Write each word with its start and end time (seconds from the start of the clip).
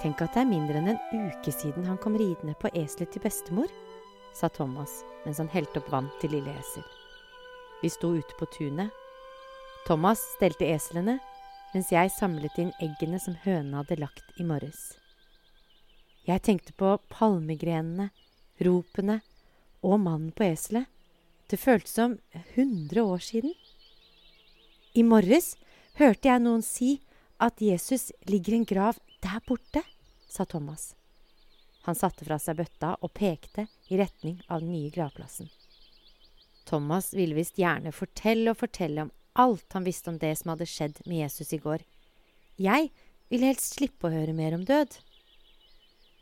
Tenk 0.00 0.22
at 0.24 0.32
det 0.32 0.40
er 0.40 0.48
mindre 0.48 0.80
enn 0.80 0.94
en 0.94 1.26
uke 1.28 1.52
siden 1.52 1.84
han 1.84 1.98
kom 2.00 2.14
ridende 2.16 2.54
på 2.56 2.70
eselet 2.72 3.10
til 3.12 3.20
bestemor, 3.20 3.68
sa 4.32 4.48
Thomas 4.48 5.02
mens 5.26 5.36
han 5.42 5.50
helte 5.52 5.82
opp 5.82 5.90
vann 5.92 6.08
til 6.22 6.32
lille 6.32 6.54
esel. 6.56 6.86
Vi 7.82 7.90
sto 7.92 8.14
ute 8.16 8.36
på 8.38 8.48
tunet. 8.54 8.88
Thomas 9.84 10.22
stelte 10.36 10.68
eslene, 10.72 11.18
mens 11.74 11.92
jeg 11.92 12.12
samlet 12.14 12.56
inn 12.60 12.72
eggene 12.80 13.20
som 13.20 13.36
hønene 13.44 13.82
hadde 13.82 14.00
lagt 14.00 14.40
i 14.40 14.46
morges. 14.48 14.94
Jeg 16.24 16.44
tenkte 16.48 16.72
på 16.80 16.94
palmegrenene, 17.12 18.08
ropene 18.64 19.20
og 19.84 20.00
mannen 20.00 20.32
på 20.32 20.48
eselet. 20.48 20.88
Det 21.52 21.60
føltes 21.60 21.92
som 21.96 22.16
hundre 22.54 23.04
år 23.04 23.20
siden. 23.24 23.52
I 24.96 25.04
morges 25.04 25.54
hørte 26.00 26.28
jeg 26.28 26.44
noen 26.44 26.64
si 26.64 27.00
at 27.40 27.60
Jesus 27.60 28.10
ligger 28.28 28.54
i 28.54 28.60
en 28.62 28.68
grav 28.68 28.96
der 29.22 29.40
borte, 29.46 29.82
sa 30.28 30.44
Thomas. 30.44 30.94
Han 31.82 31.96
satte 31.96 32.26
fra 32.26 32.38
seg 32.38 32.58
bøtta 32.60 32.94
og 33.00 33.12
pekte 33.16 33.66
i 33.88 33.98
retning 34.00 34.40
av 34.48 34.60
den 34.60 34.72
nye 34.74 34.90
gravplassen. 34.92 35.48
Thomas 36.68 37.12
ville 37.16 37.34
visst 37.34 37.58
gjerne 37.58 37.92
fortelle 37.92 38.52
og 38.52 38.60
fortelle 38.60 39.06
om 39.06 39.14
alt 39.40 39.72
han 39.72 39.86
visste 39.86 40.10
om 40.12 40.18
det 40.20 40.34
som 40.38 40.52
hadde 40.52 40.68
skjedd 40.68 41.00
med 41.06 41.22
Jesus 41.22 41.54
i 41.56 41.60
går. 41.62 41.84
Jeg 42.60 42.90
ville 43.32 43.48
helst 43.48 43.78
slippe 43.78 44.08
å 44.08 44.12
høre 44.12 44.34
mer 44.36 44.54
om 44.56 44.66
død. 44.68 44.98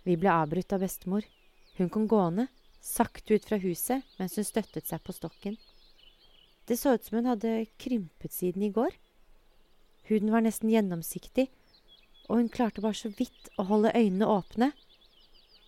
Vi 0.06 0.16
ble 0.16 0.30
avbrutt 0.32 0.72
av 0.72 0.84
bestemor. 0.84 1.26
Hun 1.76 1.90
kom 1.92 2.06
gående, 2.10 2.46
sakte 2.80 3.36
ut 3.36 3.48
fra 3.48 3.58
huset 3.60 4.06
mens 4.18 4.38
hun 4.38 4.46
støttet 4.46 4.88
seg 4.88 5.02
på 5.04 5.14
stokken. 5.16 5.58
Det 6.68 6.76
så 6.78 6.94
ut 6.94 7.04
som 7.04 7.18
hun 7.18 7.30
hadde 7.30 7.66
krympet 7.80 8.32
siden 8.34 8.64
i 8.66 8.72
går. 8.72 8.92
Huden 10.08 10.32
var 10.32 10.44
nesten 10.44 10.70
gjennomsiktig, 10.72 11.48
og 12.28 12.40
hun 12.40 12.48
klarte 12.52 12.84
bare 12.84 12.96
så 12.96 13.10
vidt 13.16 13.50
å 13.58 13.66
holde 13.70 13.94
øynene 13.96 14.28
åpne. 14.28 14.70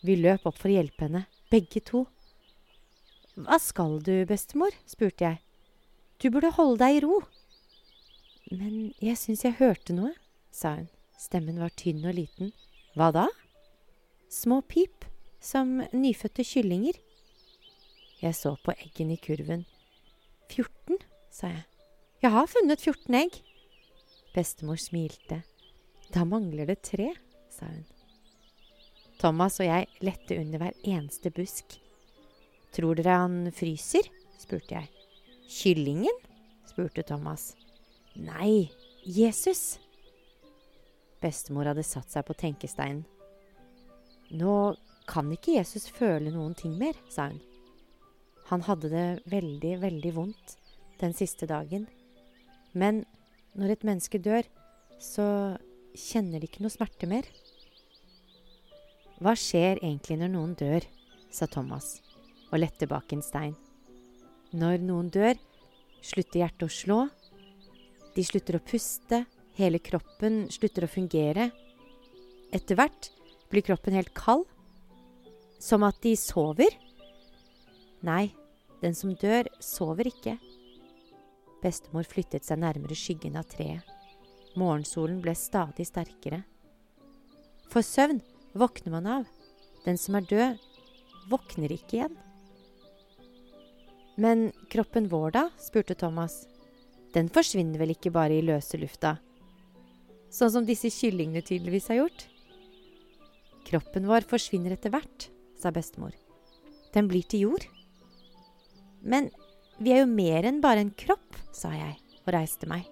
Vi 0.05 0.17
løp 0.17 0.47
opp 0.49 0.61
for 0.61 0.71
å 0.71 0.77
hjelpe 0.77 1.07
henne, 1.09 1.27
begge 1.53 1.83
to. 1.85 2.05
Hva 3.41 3.59
skal 3.61 3.99
du, 4.05 4.15
bestemor? 4.29 4.75
spurte 4.89 5.27
jeg. 5.27 5.41
Du 6.21 6.29
burde 6.33 6.53
holde 6.57 6.81
deg 6.85 6.99
i 6.99 7.05
ro. 7.05 7.21
Men 8.51 8.91
jeg 9.01 9.17
syns 9.17 9.45
jeg 9.47 9.59
hørte 9.61 9.97
noe, 9.97 10.13
sa 10.53 10.77
hun. 10.77 10.89
Stemmen 11.21 11.61
var 11.61 11.73
tynn 11.77 12.01
og 12.09 12.17
liten. 12.17 12.53
Hva 12.97 13.11
da? 13.13 13.27
Små 14.33 14.61
pip, 14.65 15.05
som 15.41 15.83
nyfødte 15.93 16.45
kyllinger. 16.45 16.97
Jeg 18.21 18.37
så 18.37 18.55
på 18.65 18.73
eggene 18.77 19.17
i 19.17 19.21
kurven. 19.21 19.67
14, 20.51 20.99
sa 21.33 21.53
jeg. 21.53 21.65
Jeg 22.21 22.35
har 22.35 22.49
funnet 22.53 22.83
14 22.85 23.17
egg. 23.21 23.39
Bestemor 24.35 24.81
smilte. 24.81 25.43
Da 26.11 26.25
mangler 26.27 26.67
det 26.67 26.81
tre, 26.83 27.13
sa 27.51 27.69
hun. 27.71 27.85
Thomas 29.21 29.59
og 29.61 29.69
jeg 29.69 29.87
lette 30.01 30.39
under 30.41 30.63
hver 30.63 30.77
eneste 30.89 31.31
busk. 31.35 31.77
Tror 32.75 32.97
dere 32.97 33.19
han 33.23 33.39
fryser? 33.55 34.09
spurte 34.41 34.79
jeg. 34.79 34.89
Kyllingen? 35.51 36.17
spurte 36.67 37.05
Thomas. 37.07 37.53
Nei, 38.17 38.71
Jesus. 39.05 39.79
Bestemor 41.21 41.69
hadde 41.71 41.85
satt 41.85 42.11
seg 42.11 42.25
på 42.27 42.37
tenkesteinen. 42.39 43.05
Nå 44.31 44.75
kan 45.11 45.31
ikke 45.35 45.59
Jesus 45.59 45.89
føle 45.91 46.31
noen 46.33 46.55
ting 46.55 46.77
mer, 46.79 46.97
sa 47.11 47.29
hun. 47.29 47.41
Han 48.51 48.65
hadde 48.67 48.91
det 48.91 49.09
veldig, 49.31 49.77
veldig 49.83 50.13
vondt 50.17 50.57
den 51.03 51.13
siste 51.15 51.47
dagen. 51.51 51.87
Men 52.73 53.05
når 53.59 53.75
et 53.75 53.85
menneske 53.87 54.19
dør, 54.23 54.47
så 54.99 55.27
kjenner 55.97 56.41
de 56.41 56.49
ikke 56.49 56.63
noe 56.65 56.73
smerte 56.73 57.09
mer. 57.11 57.27
Hva 59.21 59.35
skjer 59.37 59.83
egentlig 59.83 60.19
når 60.21 60.33
noen 60.35 60.55
dør? 60.59 60.87
sa 61.31 61.47
Thomas 61.47 62.01
og 62.51 62.59
lette 62.59 62.89
bak 62.91 63.13
en 63.15 63.23
stein. 63.23 63.53
Når 64.51 64.81
noen 64.83 65.11
dør, 65.15 65.37
slutter 66.03 66.43
hjertet 66.43 66.67
å 66.67 66.75
slå. 66.75 67.01
De 68.17 68.25
slutter 68.27 68.59
å 68.59 68.65
puste, 68.67 69.23
hele 69.55 69.79
kroppen 69.79 70.43
slutter 70.51 70.87
å 70.87 70.91
fungere. 70.91 71.51
Etter 72.51 72.79
hvert 72.81 73.13
blir 73.53 73.63
kroppen 73.67 73.95
helt 73.95 74.11
kald. 74.17 74.49
Som 75.61 75.85
at 75.87 76.01
de 76.03 76.17
sover. 76.19 76.75
Nei, 78.03 78.33
den 78.81 78.97
som 78.97 79.13
dør, 79.15 79.47
sover 79.63 80.09
ikke. 80.11 80.39
Bestemor 81.61 82.09
flyttet 82.09 82.49
seg 82.49 82.63
nærmere 82.63 82.97
skyggen 82.97 83.37
av 83.37 83.47
treet. 83.53 83.85
Morgensolen 84.59 85.21
ble 85.23 85.35
stadig 85.39 85.87
sterkere. 85.87 86.43
For 87.71 87.87
søvn 87.87 88.19
våkner 88.59 88.95
man 88.97 89.07
av. 89.07 89.29
Den 89.85 89.99
som 90.01 90.17
er 90.19 90.27
død, 90.27 90.59
våkner 91.31 91.73
ikke 91.73 92.01
igjen. 92.01 92.17
Men 94.21 94.51
kroppen 94.73 95.07
vår, 95.09 95.31
da? 95.37 95.45
spurte 95.63 95.95
Thomas. 95.95 96.43
Den 97.15 97.31
forsvinner 97.33 97.81
vel 97.81 97.95
ikke 97.95 98.13
bare 98.15 98.37
i 98.37 98.45
løse 98.45 98.79
lufta? 98.79 99.17
Sånn 100.31 100.53
som 100.53 100.67
disse 100.67 100.91
kyllingene 100.93 101.43
tydeligvis 101.47 101.89
har 101.91 102.03
gjort? 102.03 102.27
Kroppen 103.67 104.07
vår 104.11 104.27
forsvinner 104.29 104.75
etter 104.75 104.93
hvert, 104.93 105.31
sa 105.59 105.73
bestemor. 105.75 106.13
Den 106.95 107.09
blir 107.11 107.27
til 107.27 107.47
jord. 107.47 107.67
Men 109.01 109.31
vi 109.81 109.95
er 109.95 110.03
jo 110.03 110.11
mer 110.11 110.47
enn 110.47 110.61
bare 110.63 110.85
en 110.85 110.93
kropp, 110.93 111.39
sa 111.57 111.73
jeg 111.75 111.97
og 112.27 112.35
reiste 112.35 112.69
meg. 112.71 112.85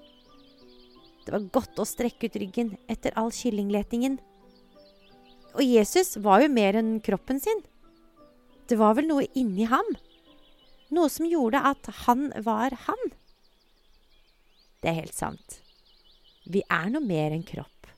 Det 1.28 1.34
var 1.34 1.48
godt 1.52 1.80
å 1.82 1.84
strekke 1.84 2.30
ut 2.30 2.36
ryggen 2.40 2.68
etter 2.88 3.12
all 3.20 3.28
kyllingletingen. 3.36 4.14
Og 5.52 5.60
Jesus 5.60 6.14
var 6.24 6.40
jo 6.40 6.46
mer 6.48 6.78
enn 6.80 7.02
kroppen 7.04 7.36
sin. 7.36 7.58
Det 8.64 8.78
var 8.80 8.94
vel 8.96 9.10
noe 9.10 9.26
inni 9.36 9.66
ham. 9.68 9.90
Noe 10.88 11.10
som 11.12 11.26
gjorde 11.28 11.60
at 11.68 11.90
han 12.06 12.30
var 12.46 12.72
han. 12.86 13.02
Det 14.80 14.88
er 14.88 14.96
helt 15.02 15.12
sant. 15.12 15.58
Vi 16.48 16.62
er 16.64 16.88
noe 16.94 17.04
mer 17.04 17.34
enn 17.36 17.44
kropp. 17.44 17.90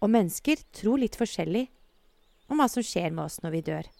Og 0.00 0.08
mennesker 0.14 0.62
tror 0.72 1.02
litt 1.02 1.18
forskjellig 1.20 1.66
om 2.48 2.62
hva 2.62 2.68
som 2.72 2.86
skjer 2.86 3.12
med 3.12 3.26
oss 3.26 3.42
når 3.44 3.54
vi 3.58 3.60
dør. 3.66 3.90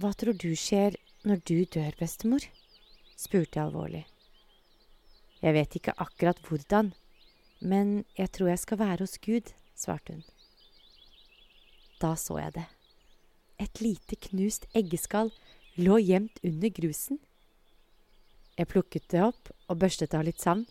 Hva 0.00 0.14
tror 0.16 0.32
du 0.32 0.54
skjer 0.56 0.96
når 1.28 1.44
du 1.44 1.58
dør, 1.76 1.92
bestemor? 2.00 2.48
spurte 3.20 3.60
jeg 3.60 3.66
alvorlig. 3.66 4.06
Jeg 5.44 5.54
vet 5.58 5.76
ikke 5.76 5.96
akkurat 6.00 6.40
hvordan, 6.48 6.94
men 7.58 8.04
jeg 8.18 8.32
tror 8.32 8.52
jeg 8.52 8.62
skal 8.62 8.78
være 8.78 9.04
hos 9.04 9.18
Gud, 9.18 9.52
svarte 9.74 10.14
hun. 10.14 10.24
Da 11.98 12.14
så 12.14 12.38
jeg 12.38 12.54
det. 12.54 12.66
Et 13.58 13.80
lite 13.82 14.16
knust 14.28 14.68
eggeskall 14.78 15.32
lå 15.78 15.98
gjemt 15.98 16.38
under 16.46 16.70
grusen. 16.70 17.18
Jeg 18.58 18.70
plukket 18.70 19.08
det 19.10 19.22
opp 19.22 19.50
og 19.68 19.78
børstet 19.82 20.14
av 20.14 20.24
litt 20.26 20.40
sand. 20.42 20.66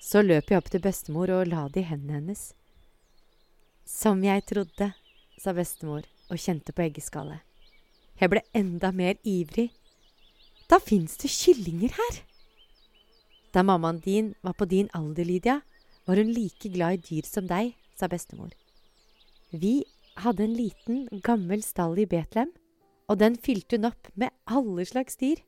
Så 0.00 0.22
løp 0.22 0.50
jeg 0.50 0.58
opp 0.58 0.70
til 0.72 0.82
bestemor 0.82 1.30
og 1.34 1.50
la 1.50 1.66
det 1.68 1.84
i 1.84 1.90
hendene 1.90 2.20
hennes. 2.20 2.44
Som 3.84 4.22
jeg 4.24 4.46
trodde, 4.48 4.92
sa 5.38 5.52
bestemor 5.54 6.06
og 6.30 6.38
kjente 6.38 6.72
på 6.72 6.86
eggeskallet. 6.86 7.42
Jeg 8.20 8.30
ble 8.32 8.42
enda 8.54 8.90
mer 8.94 9.18
ivrig. 9.26 9.70
Da 10.70 10.78
fins 10.78 11.16
det 11.18 11.30
kyllinger 11.32 11.94
her! 11.96 12.20
Da 13.50 13.64
mammaen 13.66 13.98
din 14.04 14.34
var 14.46 14.54
på 14.54 14.68
din 14.70 14.90
alder, 14.94 15.24
Lydia, 15.26 15.60
var 16.10 16.18
hun 16.18 16.32
like 16.34 16.68
glad 16.74 16.96
i 16.96 17.02
dyr 17.06 17.26
som 17.28 17.46
deg, 17.46 17.76
sa 17.94 18.08
bestemor. 18.10 18.50
Vi 19.54 19.84
hadde 20.18 20.42
en 20.42 20.56
liten, 20.58 21.04
gammel 21.22 21.62
stall 21.62 22.00
i 22.02 22.06
Betlehem, 22.10 22.50
og 23.06 23.20
den 23.22 23.36
fylte 23.38 23.78
hun 23.78 23.86
opp 23.92 24.10
med 24.18 24.34
alle 24.50 24.86
slags 24.90 25.20
dyr. 25.20 25.38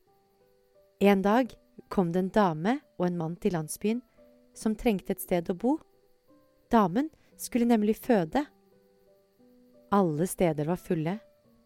En 1.03 1.25
dag 1.25 1.51
kom 1.91 2.13
det 2.15 2.23
en 2.23 2.31
dame 2.37 2.77
og 3.01 3.09
en 3.09 3.19
mann 3.19 3.35
til 3.43 3.57
landsbyen 3.57 4.05
som 4.55 4.79
trengte 4.79 5.17
et 5.17 5.25
sted 5.25 5.51
å 5.51 5.59
bo. 5.59 5.75
Damen 6.71 7.11
skulle 7.41 7.67
nemlig 7.67 7.99
føde. 7.99 8.45
Alle 9.91 10.31
steder 10.31 10.71
var 10.71 10.79
fulle, 10.79 11.19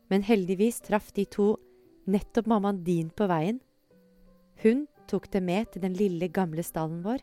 men 0.09 0.25
heldigvis 0.25 0.81
traff 0.89 1.13
de 1.13 1.29
to 1.29 1.53
nettopp 2.09 2.49
mammaen 2.49 2.81
din 2.87 3.13
på 3.13 3.29
veien. 3.29 3.61
Hun 4.65 4.87
tok 5.11 5.29
det 5.37 5.45
med 5.45 5.75
til 5.75 5.85
den 5.85 6.01
lille, 6.01 6.33
gamle 6.33 6.65
stallen 6.65 7.03
vår 7.05 7.21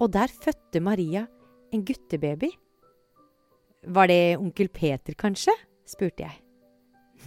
og 0.00 0.12
der 0.12 0.32
fødte 0.32 0.80
Maria 0.80 1.26
en 1.72 1.84
guttebaby. 1.84 2.50
Var 3.86 4.06
det 4.10 4.36
onkel 4.38 4.68
Peter, 4.68 5.14
kanskje? 5.14 5.54
spurte 5.86 6.24
jeg. 6.24 6.42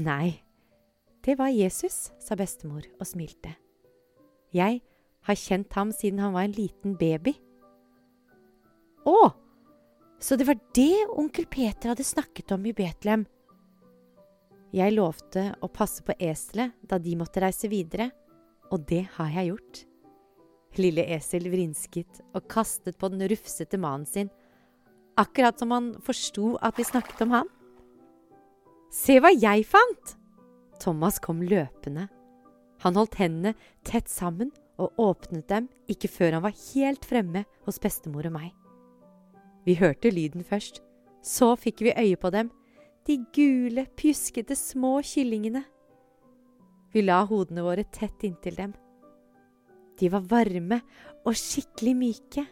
Nei, 0.03 0.43
det 1.23 1.37
var 1.39 1.51
Jesus, 1.53 2.09
sa 2.19 2.35
bestemor 2.35 2.83
og 2.99 3.07
smilte. 3.07 3.53
Jeg 4.55 4.81
har 5.27 5.39
kjent 5.39 5.73
ham 5.77 5.93
siden 5.95 6.19
han 6.19 6.35
var 6.35 6.47
en 6.47 6.55
liten 6.57 6.97
baby. 6.99 7.33
Å, 9.07 9.17
så 10.19 10.35
det 10.35 10.47
var 10.49 10.59
det 10.75 11.07
onkel 11.15 11.47
Peter 11.47 11.93
hadde 11.93 12.05
snakket 12.07 12.51
om 12.55 12.65
i 12.67 12.75
Betlehem. 12.75 13.25
Jeg 14.75 14.93
lovte 14.93 15.47
å 15.65 15.71
passe 15.73 16.03
på 16.05 16.13
eselet 16.19 16.75
da 16.85 16.99
de 17.01 17.15
måtte 17.17 17.41
reise 17.41 17.71
videre, 17.71 18.11
og 18.69 18.83
det 18.89 19.05
har 19.15 19.31
jeg 19.39 19.53
gjort. 19.53 19.85
Lille 20.77 21.05
esel 21.15 21.49
vrinsket 21.49 22.21
og 22.37 22.45
kastet 22.51 22.99
på 22.99 23.09
den 23.09 23.25
rufsete 23.29 23.77
mannen 23.77 24.05
sin. 24.05 24.29
akkurat 25.19 25.59
som 25.59 25.71
han 25.71 25.95
forsto 26.01 26.55
at 26.61 26.77
vi 26.77 26.83
snakket 26.83 27.21
om 27.21 27.31
han. 27.31 27.47
Se 28.91 29.19
hva 29.19 29.33
jeg 29.35 29.65
fant! 29.67 30.15
Thomas 30.79 31.19
kom 31.19 31.41
løpende. 31.43 32.07
Han 32.79 32.95
holdt 32.95 33.19
hendene 33.19 33.53
tett 33.83 34.07
sammen 34.07 34.53
og 34.79 34.95
åpnet 34.95 35.49
dem 35.49 35.67
ikke 35.91 36.07
før 36.07 36.37
han 36.37 36.45
var 36.45 36.55
helt 36.55 37.03
fremme 37.05 37.43
hos 37.65 37.81
bestemor 37.83 38.29
og 38.29 38.37
meg. 38.37 38.53
Vi 39.67 39.75
hørte 39.75 40.09
lyden 40.09 40.45
først, 40.47 40.79
så 41.21 41.51
fikk 41.59 41.83
vi 41.83 41.91
øye 41.91 42.15
på 42.15 42.31
dem, 42.31 42.47
de 43.07 43.17
gule, 43.35 43.85
pjuskete 43.99 44.55
små 44.55 45.01
kyllingene. 45.03 45.65
Vi 46.93 47.03
la 47.03 47.25
hodene 47.27 47.65
våre 47.65 47.83
tett 47.91 48.23
inntil 48.23 48.55
dem. 48.55 48.73
De 49.99 50.09
var 50.11 50.27
varme 50.31 50.81
og 51.27 51.35
skikkelig 51.35 51.95
myke. 51.97 52.45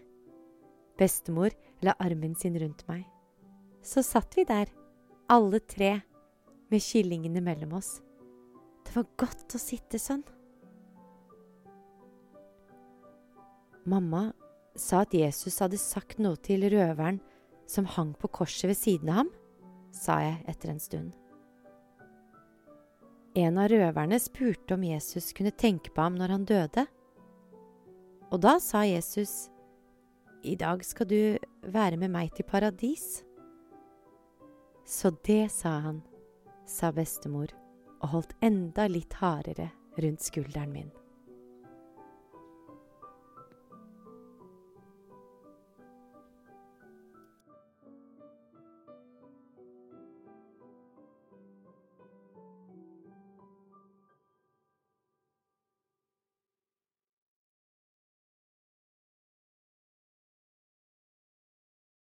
Bestemor 1.00 1.54
la 1.86 1.94
armen 2.04 2.36
sin 2.36 2.58
rundt 2.60 2.84
meg. 2.90 3.06
Så 3.84 4.04
satt 4.04 4.36
vi 4.36 4.44
der, 4.48 4.68
alle 5.32 5.60
tre, 5.60 5.94
med 6.68 6.84
kyllingene 6.84 7.40
mellom 7.44 7.78
oss. 7.78 8.02
Det 8.84 8.96
var 8.96 9.08
godt 9.20 9.56
å 9.56 9.62
sitte 9.62 10.00
sånn. 10.02 10.26
Mamma 13.88 14.26
sa 14.76 15.06
at 15.06 15.16
Jesus 15.16 15.62
hadde 15.64 15.80
sagt 15.80 16.20
noe 16.20 16.36
til 16.44 16.66
røveren 16.68 17.22
som 17.68 17.88
hang 17.88 18.12
på 18.20 18.28
korset 18.36 18.68
ved 18.72 18.80
siden 18.80 19.12
av 19.12 19.22
ham, 19.22 19.32
sa 19.96 20.20
jeg 20.24 20.44
etter 20.52 20.74
en 20.74 20.84
stund. 20.84 21.16
En 23.38 23.60
av 23.62 23.70
røverne 23.72 24.20
spurte 24.20 24.76
om 24.76 24.84
Jesus 24.84 25.32
kunne 25.38 25.56
tenke 25.56 25.92
på 25.94 26.04
ham 26.04 26.16
når 26.20 26.34
han 26.36 26.46
døde. 26.48 26.88
Og 28.28 28.42
da 28.44 28.58
sa 28.60 28.84
Jesus, 28.84 29.48
I 30.44 30.56
dag 30.60 30.84
skal 30.86 31.08
du 31.08 31.38
være 31.64 31.98
med 31.98 32.12
meg 32.12 32.34
til 32.36 32.44
paradis. 32.48 33.24
Så 34.88 35.14
det 35.28 35.48
sa 35.52 35.78
han, 35.84 36.02
sa 36.68 36.92
bestemor 36.92 37.52
og 38.02 38.10
holdt 38.12 38.36
enda 38.44 38.88
litt 38.92 39.16
hardere 39.22 39.70
rundt 39.98 40.24
skulderen 40.24 40.74
min. 40.76 40.92